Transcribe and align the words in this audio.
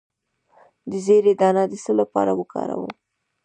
د 0.89 0.91
زیرې 1.05 1.33
دانه 1.39 1.63
د 1.69 1.73
څه 1.83 1.91
لپاره 1.99 2.31
وکاروم؟ 2.39 2.91